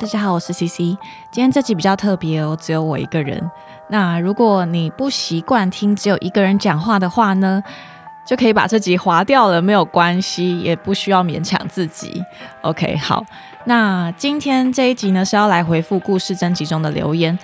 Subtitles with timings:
[0.00, 0.78] 大家好，我是 CC。
[1.30, 3.50] 今天这集比较特别哦，只有我一个人。
[3.88, 7.62] 那如果你不习惯听只有一个人讲话的话呢，
[8.26, 12.24] 就可以把这集划掉了，没有关系，也不需要勉强自己。
[12.62, 13.22] OK，好。
[13.66, 17.38] 那今天这一集呢是要来回复故事征集中的留言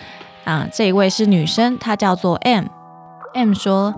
[0.45, 0.67] 啊。
[0.73, 3.95] 这一位是女生，她叫做 M，M 说。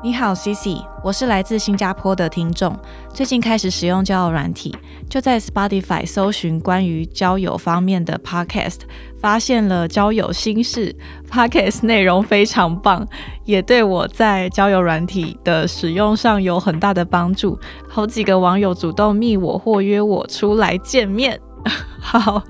[0.00, 2.72] 你好，Cici，我是来自新加坡的听众，
[3.12, 4.72] 最近开始使用交友软体，
[5.10, 8.82] 就在 Spotify 搜寻关于交友方面的 Podcast，
[9.20, 10.94] 发现了交友心事。
[11.28, 13.04] Podcast 内容非常棒，
[13.44, 17.58] 也对我在交友软体的使用上有很大的帮助。
[17.88, 21.40] 好几个网友主动密我或约我出来见面，
[21.98, 22.40] 好，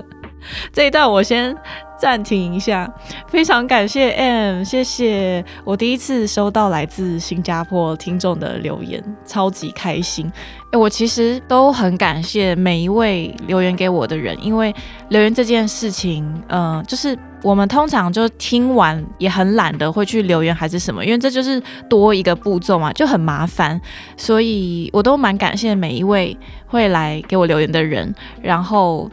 [0.73, 1.57] 这一段我先。
[2.01, 2.89] 暂停一下，
[3.27, 10.31] 非常感谢 M，谢谢我第一次收到来自新加坡听众的留言，超级开心。
[10.71, 14.73] 哎，我其实都很感谢每一位留言给我的人，因为
[15.09, 23.81] 留言这件事情，嗯，就是我们通常就听完也很懒得会去留言还是什么，因为这就是多一个步骤嘛，就很麻烦，
[24.17, 29.11] 所以我都蛮感谢每一位会来给我留言的人，然后。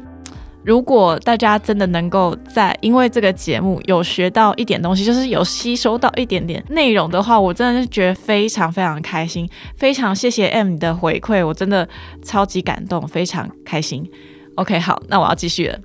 [0.66, 11.88] 如果大家真的能够在因为这个节目有学到一点东西，就是有吸收到一点点内容的话，我真的是觉得非常非常开心，非常谢谢 M 的回馈，我真的
[12.23, 14.09] 超级感动，非常开心。
[14.55, 15.77] OK，好，那我要继续了。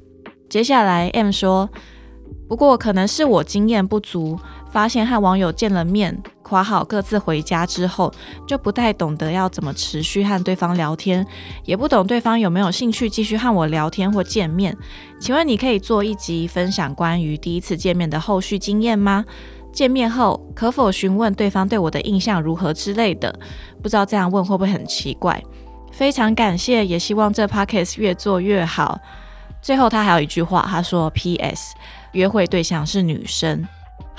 [0.48, 1.68] 接下来 M 说，
[2.48, 4.38] 不过可能是我经验不足。
[4.72, 6.16] 发现和网友见了面，
[6.50, 8.12] 夸好各自回家之后，
[8.44, 11.24] 就不太懂得要怎么持续和对方聊天，
[11.64, 14.76] 也不懂对方有没有兴趣继续和我聊天或见面。
[15.20, 19.24] 请问你可以做一集分享关于第一次见面的后续经验吗？
[19.72, 23.32] 见面后可否询问对方对我的印象如何之类的？
[23.80, 25.40] 不知道这样问会不会很奇怪？
[25.92, 28.98] 非常感谢，也希望这 podcast 越做越好。
[29.62, 31.76] 最后他还有一句话，他说：“P.S.
[32.12, 33.68] 约会对象是女生。”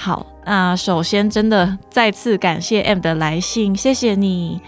[0.04, 4.60] 好，那首先真的再次感谢 M 的来信，谢谢你。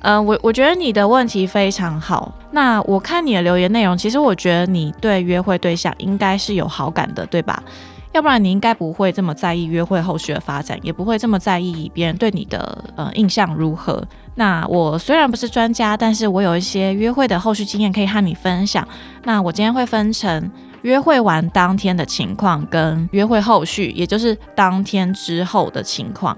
[0.00, 2.34] 嗯，我我觉得你的问题非常好。
[2.50, 7.62] 那我看你的留言内容，其实我觉得你对约会对象应该是有好感的，对吧？
[8.12, 14.06] 要不然你应该不会这么在意约会后续的发展，也不会这么在意别人对你的呃印象如何。
[14.34, 18.86] 那我虽然不是专家，但是我有一些约会的后续经验可以和你分享。
[19.24, 20.50] 那我今天会分成。
[20.82, 26.36] 约会完当天的情况跟约会后续，也就是当天之后的情况。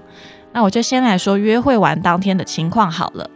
[0.53, 3.29] 那我就先来说约会完当天的情况好了。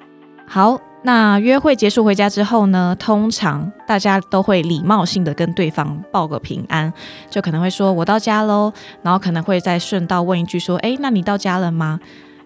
[0.47, 6.91] 好，那约会结束回家之后呢，通常大家都会礼貌性的跟对方报个平安，
[7.29, 8.71] 就可能会说“我到家喽”，
[9.01, 11.99] 然后可能会再顺道问一句说：“哎，那你到家了吗？”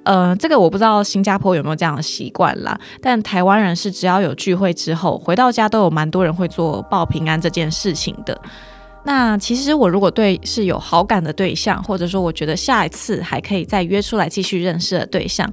[0.04, 8.40] 呃，这个我不知道新加坡有没有这样的习惯啦，但台湾人是只要有聚会之后回到家，都有蛮多人会做报平安这件事情的。
[9.04, 15.52] 那其实我如果对是有好感的对象，或者说我觉得下一次还可以再约出来继续认识的对象，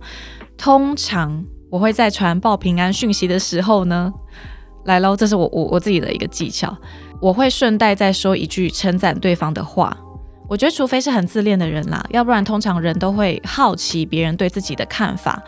[0.57, 4.13] 通常我会在传报平安讯息的时候呢，
[4.85, 6.75] 来喽，这是我我我自己的一个技巧，
[7.21, 9.97] 我会顺带再说一句称赞对方的话。
[10.49, 15.43] 我觉得，除非是很自恋的人啦，要不然通常人都会好奇别人对自己的看法。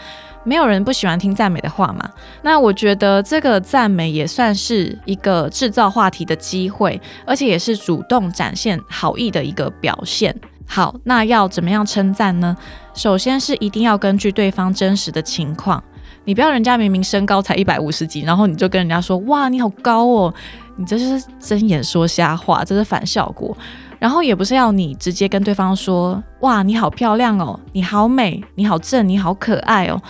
[0.44, 2.08] 没有人不喜欢听赞美的话嘛。
[2.42, 10.34] 那我觉得这个赞美也算是一个制造话题的机会，而且也是主动展现好意的一个表现。
[10.66, 12.56] 好，那要怎么样称赞呢？
[12.94, 15.82] 首先是一定要根据对方真实的情况，
[16.24, 20.34] 你不要人家明明身高才一百五十几，然后你就跟人家说哇你好高哦，
[20.76, 23.56] 你这是睁眼说瞎话，这是反效果。
[23.98, 30.00] 然后也不是要你直接跟对方说，哇，你好漂亮哦，你好美，你好正，你好可爱哦。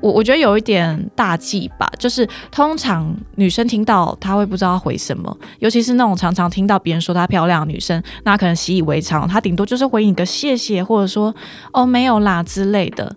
[0.00, 11.34] 我我觉得有一点大忌吧，就是通常女生听到她会不知道回什么，尤其是那种常常听到别人说她漂亮的女生，那可能习以为常，她顶多就是回你个谢谢，或者说
[11.72, 13.12] 哦没有啦之类的。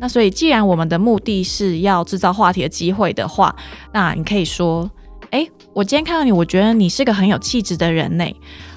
[0.00, 3.56] 那所以既然我们的目的是要制造话题的机会的话，
[3.92, 4.88] 那你可以说，
[5.30, 8.24] 哎，我今天看到你，我觉得你是个很有气质的人呢。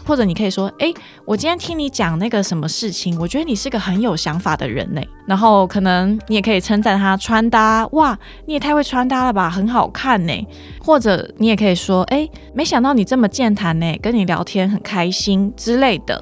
[0.03, 0.91] 或者你可以说，哎，
[1.25, 5.01] 我今天听你讲那个什么事情，我觉得你是个很有想法的人呢。
[5.27, 8.17] 然后可能你也可以称赞他穿搭，哇，
[8.47, 10.47] 你也太会穿搭了吧，很好看呢。
[10.83, 16.21] 或者你也可以说，哎，没想到你这么健谈呢，跟你聊天很开心之类的。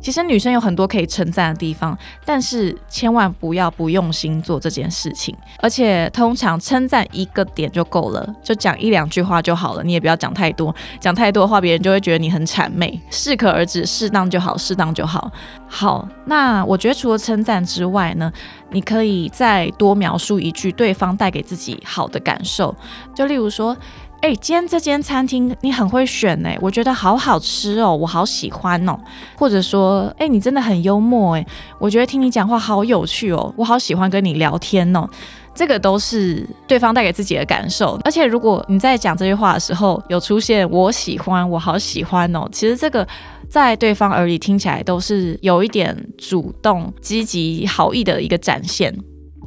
[0.00, 5.36] 其实女生有很多可以称赞的地方，但是千万不要不用心做这件事情。
[5.60, 9.82] 而且通常称赞一个点就够了，就讲一两句话就好了。
[9.82, 13.00] 你也不要讲太多，讲太多的话，别人就会觉得你很谄媚。
[13.10, 15.30] 适可而止，适当就好，适当就好。
[15.66, 18.32] 好，那我觉得除了称赞之外呢，
[18.70, 22.74] 你可以再多描述一句对方带给自己好的感受，
[23.14, 23.76] 就例如说。
[24.20, 28.98] 哎，今天这间餐厅你很会选哎，我觉得好好吃哦，我好喜欢哦。
[29.36, 31.46] 或者说，哎，你真的很幽默哎，
[31.78, 35.08] 我觉得听你讲话好有趣哦，我好喜欢跟你聊天哦。
[35.54, 37.98] 这个都是对方带给自己的感受。
[38.04, 43.06] 而且如果你在讲这句话的时候有出现我喜欢，我好喜欢哦，其实这个
[43.48, 48.92] 在对方耳里听起来都是有一点主动、积极、好意的一个展现。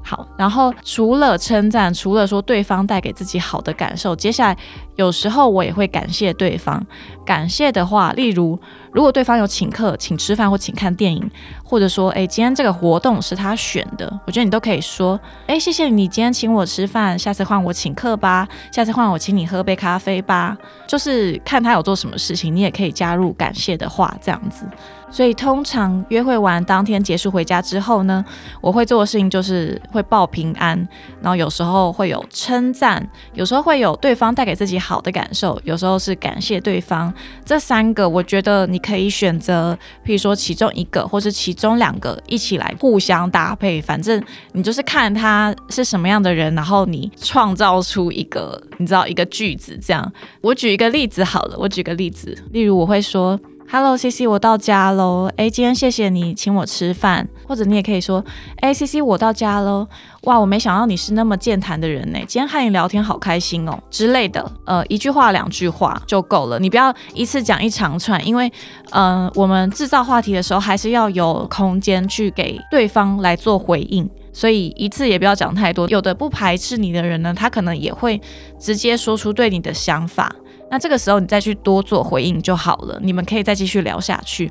[0.03, 4.57] 好，然后除了称赞，除了说对方带给自己好的感受，接下来
[4.95, 6.85] 有时候我也会感谢对方。
[7.25, 8.59] 感谢的话，例如。
[8.91, 11.29] 如果对方有请客、请吃饭或请看电影，
[11.63, 20.57] 或者说，哎，今天这个活动是他选的，我觉得你都可以说，哎，谢谢你今天请我吃饭，下次换我请客吧，下次换我请你喝杯咖啡吧，
[20.87, 24.65] 就是看他有做什么事情，你也可以加入感谢的话，这样子。
[25.09, 28.23] 所以通常约会完当天结束回家之后呢，
[28.61, 30.77] 我会做的事情就是会报平安，
[31.21, 37.13] 然后有时候会有称赞，有时候会有对方带给自己好的感受，有时候是感谢对方。
[37.43, 38.80] 这三个，我觉得你。
[38.81, 43.81] 可以选择，譬如说其中一个，或是其中两个一起来互相搭配。
[43.81, 50.11] 反正你就是看他是什么样的人，然后你创造出一个，你知道一个句子这样。
[50.41, 53.39] 我举一个例子好了，我举个例子，例如我会说。
[53.73, 55.31] Hello C C，我到家喽。
[55.37, 58.21] 哎，今天谢谢你请我吃饭，或者你也可以说，
[58.57, 59.87] 哎 C C，我到家喽。
[60.23, 62.19] 哇，我没想到你是那么健谈的人呢。
[62.27, 64.45] 今天和你聊天好开心哦之类的。
[64.65, 68.51] 呃，一句话两句话就够了，你不要一次讲一长串，因为
[68.89, 75.87] 嗯，我们制造话题的时候还是要有空间去给对方来做回应，所以一次也不要讲太多。
[75.87, 78.19] 有的不排斥你的人呢，他可能也会
[78.59, 80.35] 直接说出对你的想法。
[80.71, 84.49] 那这个时候你再去多做回应就好了，你们可以再继续聊下去。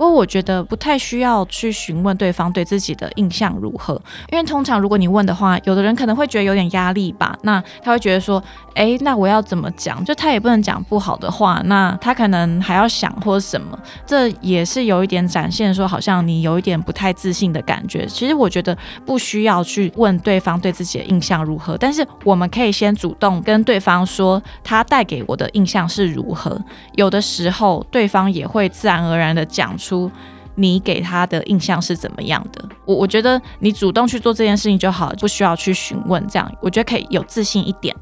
[0.00, 4.00] 不过我觉得不太需要去询问对方对自己的印象如何，
[4.32, 7.38] 因为通常如果你问的话，有的人可能会觉得有点压力吧。
[7.42, 8.42] 那他会觉得说，
[8.74, 10.02] 哎，那我要怎么讲？
[10.02, 18.06] 就他也不能讲不好的话，那他可能还要想或者什么，这也是有一点展现说好像你有一点不太自信的感觉。
[18.06, 18.74] 其实我觉得
[19.04, 26.58] 不需要去问对方对自己的印象如何，但是我们可以先主动跟对方说他带给我的印象是如何。
[26.94, 29.89] 有的时候对方也会自然而然的讲出。
[29.90, 30.10] 出
[30.54, 32.64] 你给他的印象是怎么样的？
[32.84, 36.24] 我我觉得你主动去做这件事情就好，不需要去询问。
[36.28, 37.94] 这样我觉得可以有自信一点。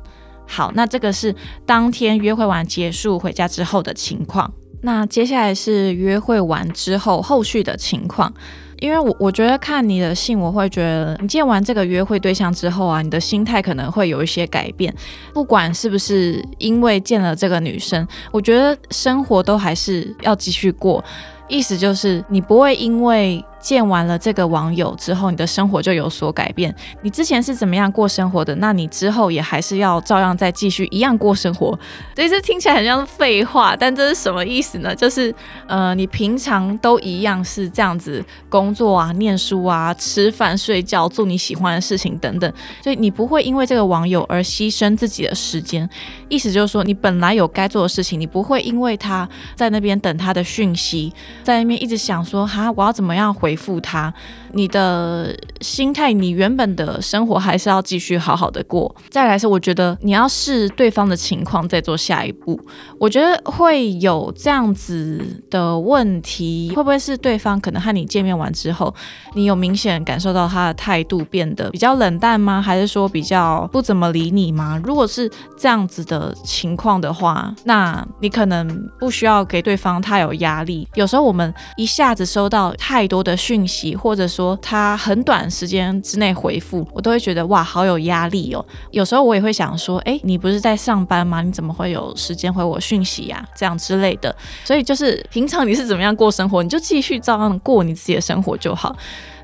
[0.47, 4.53] 好，那这个是当天约会完结束回家之后的情况。
[4.83, 8.33] 那接下来是约会完之后后续的情况。
[8.81, 14.95] 因为我我觉得看你的信，我会觉得你见完这个约会对象之后啊，你的心态可能会有一些改变。
[15.35, 21.05] 不管是不是因为见了这个女生，我觉得生活都还是要继续过。
[21.49, 23.45] 意思就是，你不会因为。
[23.61, 26.75] 见完了这个网友之后，你的生活就有所改变。
[27.03, 28.55] 你之前是怎么样过生活的？
[28.57, 31.77] 那你之后也还是要照样再继续一样过生活。
[32.15, 34.95] 所以这听起来很像是废话，但这是什么意思呢？
[34.95, 35.35] 就是
[35.67, 42.53] 呃，你平常都一样是这样子工作啊、念书啊、吃饭、睡觉、做你喜欢的事情等等。
[42.81, 45.89] 所以你不会因为这个网友而牺牲自己的时间。
[46.29, 53.48] 意思就是说，你本来有该做的事情，你不会因为他在那边等他的讯息，在那边一直想说哈，我要怎么样回。
[53.49, 54.13] 回复他，
[54.53, 58.95] 你的心态，你原本的生活还是要继续好好的过。
[59.09, 62.61] 再来是，我觉得你要视对方的情况再做下一步。
[63.01, 68.95] 我觉得会有这样子的问题，会不会是对方可能和你见面完之后，
[69.35, 72.61] 你有明显感受到他的态度变得比较冷淡吗？
[72.61, 74.81] 还是说比较不怎么理你吗？
[74.85, 80.87] 如果是这样子的情况的话，那你可能不需要给对方太有压力。
[80.95, 83.39] 有时候我们一下子收到太多的。
[83.39, 88.65] 讯息，或者说他很短时间之内回复，我都会觉得哇，好有压力哦。
[88.91, 91.41] 有时候我也会想说，哎，你不是在上班吗？
[91.43, 93.45] 你怎么会有时间回我讯息呀？
[93.55, 94.35] 这样之类的。
[94.65, 98.95] 所以就是平常你是怎么样过生活，你就继续照样过你自己的生活就好。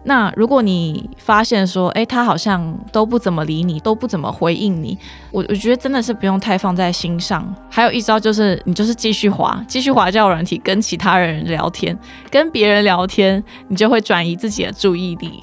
[0.06, 4.98] 那如果你发现说，哎，他好像都不怎么理你，都不怎么回应你，
[5.30, 7.42] 我我觉得真的是不用太放在心上。
[7.70, 11.98] 还有一招就是，你就是继续滑，继续滑叫软体，跟其他人聊天，
[12.30, 15.42] 跟别人聊天，你就会转移自己的注意力。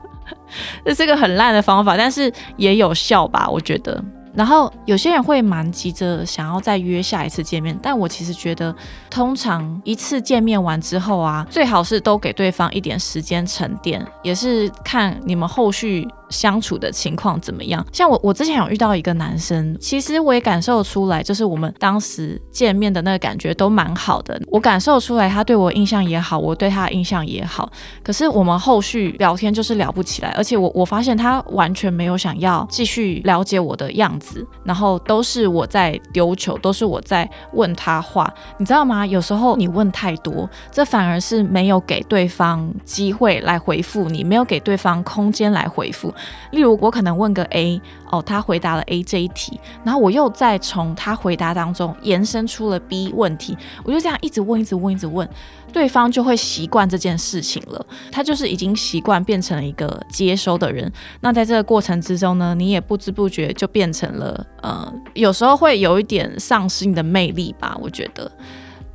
[0.84, 3.48] 这是个很烂的方法，但是也有效吧？
[3.48, 4.04] 我觉得。
[4.38, 8.72] 然后有些人会蛮急着想要再约下一次见面，但我其实觉得，
[9.10, 16.06] 通常一次见面完之后啊，最好是都给对方一点时间沉淀，也是看你们后续。
[16.30, 17.82] 相处的情况怎么样？
[17.90, 24.38] 像我，我之前有遇到一个男生，其实我也感受出来，就是我们当时见面的那个感觉都蛮好的。
[24.48, 27.72] 我感受出来他对我印象也好，我对他印象也好。
[28.02, 34.27] 可是我们后续聊天就是聊不起来，而且我我发现他完全没有想要继续了解我的样子，
[34.64, 39.06] 然后都是我在丢球，都是我在问他话，你知道吗？
[39.06, 46.12] 有时候你问太多，这反而是没有给对方机会来回复你，没有给对方空间来回复。
[46.50, 47.80] 例如，我可能问个 A，
[48.10, 55.28] 哦，他回答了 A 这一题，然后我又再从他回答当中延伸出了 B 问题，我就这样一直问，一直问，一直问，
[55.72, 60.90] 对方就会习惯这件事情了，他就是已经习惯变成了一个接收的人。
[61.20, 68.30] 那在这个过程之中呢，你也不知不觉就变成了，呃，有时候会有一点丧失你的魅力吧，我觉得。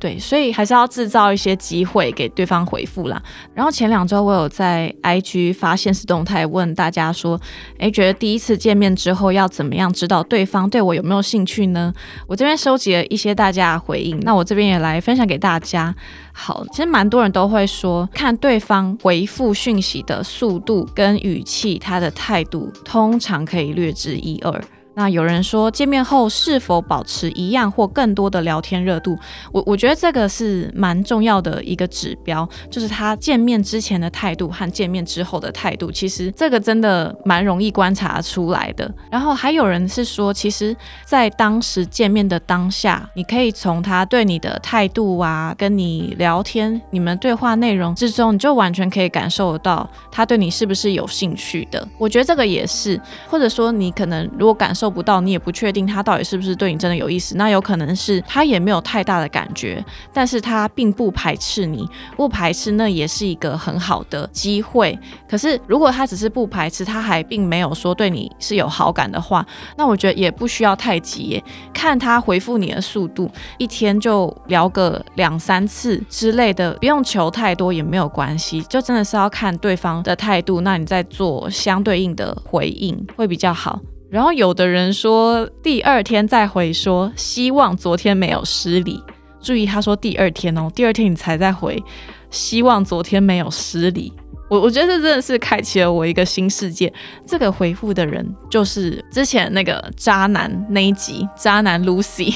[0.04, 3.22] 对，所以还是要制造一些机会给对方回复啦。
[3.54, 7.40] 然后前两周我有在 IG 发现实动态问大家说，
[7.78, 11.90] 诶，觉得第一次见面之后要怎么样知道对方对我有没有兴趣呢？
[12.26, 15.94] 我这边收集了一些大家的回应，那我这边也来分享给大家。
[16.34, 24.62] 好，其实蛮多人都会说，看对方回复讯息的速度跟语气，他的态度通常可以略知一二。
[24.94, 29.18] 那有人说见面后是否保持一样或更多的聊天热度？
[29.50, 38.88] 我我觉得这个是蛮重要的一个指标，就是他见面之前的态度和见面之后的态度，其实这个真的蛮容易观察出来的。
[39.10, 51.84] 然后还有人是说，其实，在当时见面的当下，你可以从他对你的态度啊，跟你聊天、你们对话内容之中，你就完全可以感受得到他对你是不是有兴趣的。
[51.98, 54.83] 我觉得这个也是，或者说你可能如果感受。
[54.84, 57.38] 做不到，你也不确定他到底是不是对你真的有意思。
[57.38, 61.88] 那有可能是他也没有太大的感觉，但是他并不排斥你，
[62.18, 64.98] 不排斥那也是一个很好的机会。
[65.26, 69.46] 可是如果他只是不排斥，他还并没有说对你是有好感的话，
[69.78, 71.42] 那我觉得也不需要太急。
[71.72, 78.60] 看他回复你的速度，一天就聊个两三次之类的，不用求太多也没有关系。
[78.68, 83.80] 就真的是要看对方的态度，那你再做相对应的回应会比较好。
[84.14, 89.02] 然后有的人说第二天再回说，希望昨天没有失礼。
[89.40, 91.82] 注意他说第二天哦，第二天你才再回，
[92.30, 94.12] 希望昨天没有失礼。
[94.48, 96.92] 我我觉得这真的是开启了我一个新世界。
[97.26, 102.32] 这个回复的人就是之前那个渣男那一集渣男 Lucy。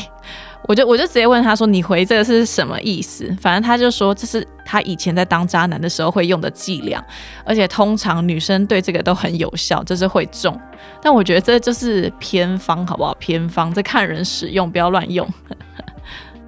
[0.69, 7.03] 我就我就直接问他说：“你回这个是什么意思？”反正他就说这是他以前在当渣男的时候会用的伎俩，
[7.43, 10.55] 而且通常女生对这个都很有效，就是会中。
[11.01, 13.15] 但我觉得这就是偏方，好不好？
[13.15, 15.27] 偏方，在看人使用，不要乱用。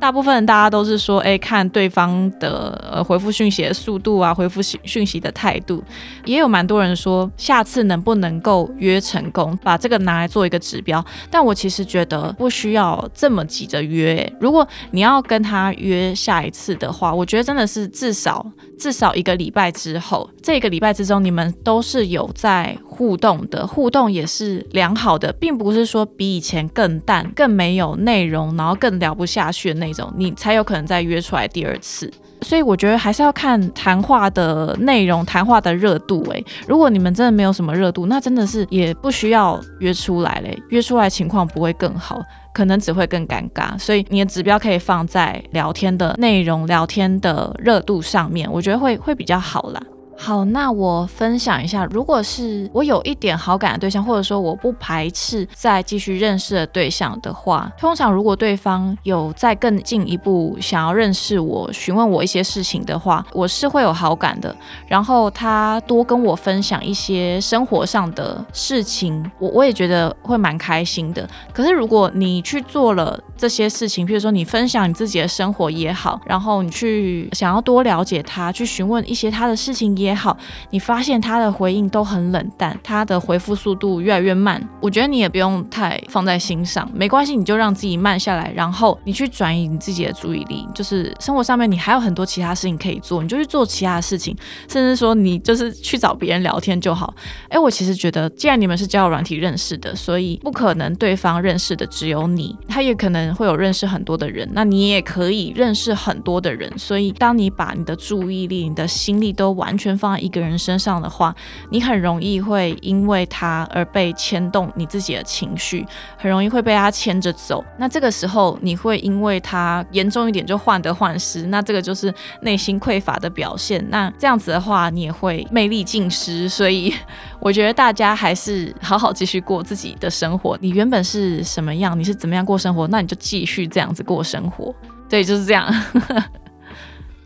[0.00, 5.84] 大部分大家都是说，哎，看对方的呃回复讯息的速度啊，回复讯讯息的态度，
[6.24, 11.04] 也有蛮多人说下次能不能够约成功，把这个拿来做一个指标。
[11.30, 14.26] 但我其实觉得不需要这么急着约。
[14.40, 18.44] 如果你要跟他约下一次的话，我觉得真的是至少
[18.78, 29.89] 至少一个礼拜之后，这个礼拜之中你们都是有在互动的，互动也是良好的，并不是说比以前更淡、更没有内容，然后更聊不下去的那。
[29.92, 36.24] 种你才有可能再约出来第二次，所以我觉得还是要看谈话的内容、谈话的热度。
[36.30, 40.60] 诶，如果你们真的没有什么热度，那真的是也不需要约出来嘞。
[40.70, 42.20] 约出来情况不会更好，
[42.52, 43.78] 可能只会更尴尬。
[43.78, 49.82] 所以你的指标可以放在聊天的内容、聊天的热度上面，我觉得会会比较好啦。
[50.22, 64.54] 好，那我分享一下，如果是我有一点好感的对象，或者说我不排斥再继续认识的对象的话，通常如果对方有再更进一步想要认识我、询问我一些事情的话，我是会有好感的。
[64.86, 71.26] 然后他多跟我分享一些生活上的事情，我我也觉得会蛮开心的。
[71.50, 80.09] 可是如果你去做了这些事情，比如说你分享你自己的生活也好，然后你去想要多了解他，去询问一些他的事情也。
[80.10, 80.36] 也好，
[80.70, 84.60] 你发现他的回应都很冷淡，他的回复速度越来越慢。
[84.80, 94.36] 我觉得你也不用太放在心上，没关系，你就让自己慢下来，然后你去转移你自己的注意力，就是生活上面你还有很多其他事情可以做，你就去做其他的事情，
[94.68, 97.14] 甚至说你就是去找别人聊天就好。
[97.48, 106.70] 哎，我其实觉得，既然你们是交友软体认识的，所以不可能对方认识的只有你，他也可能会有认识很多的人，那你也可以认识很多的人。
[106.76, 111.34] 所以，当你把你的注意力、你的心力都完全全放在一个人身上的话，
[111.70, 115.84] 你很容易会因为他而被牵动你自己的情绪，
[116.16, 117.64] 很容易会被他牵着走。
[117.76, 123.84] 那这个时候，你会因为他严重一点就患得患失，那这个就是内心匮乏的表现。
[123.90, 126.48] 那这样子的话，你也会魅力尽失。
[126.48, 126.94] 所以，
[127.40, 130.56] 我觉得大家还是好好继续过自己的生活。
[130.60, 134.74] 你原本是什么样，你是怎么样过生活，那你就继续这样子过生活。
[135.08, 135.66] 对，就是这样。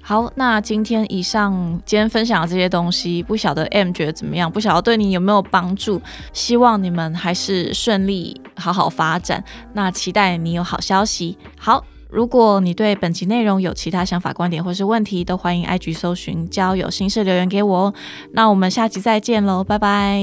[0.06, 4.52] 好，那今天以上今天分享的这些东西，不晓得 M 觉得怎么样？
[4.52, 5.99] 不晓得对你有没有帮助？
[6.34, 9.42] 希望你们还是顺利好好发展。
[9.73, 11.38] 那期待你有好消息。
[11.58, 17.94] 好，如果你对本集内容有其他想法、观点或是问题，都欢迎 IG 搜寻交友心事留言给我哦。
[18.32, 20.23] 那我们下集再见喽，拜拜。